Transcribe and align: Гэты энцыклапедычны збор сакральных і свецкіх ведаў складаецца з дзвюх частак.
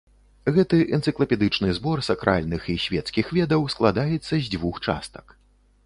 Гэты 0.53 0.77
энцыклапедычны 0.97 1.69
збор 1.79 2.01
сакральных 2.09 2.61
і 2.75 2.79
свецкіх 2.87 3.25
ведаў 3.39 3.61
складаецца 3.75 4.29
з 4.39 4.45
дзвюх 4.53 4.75
частак. 4.89 5.41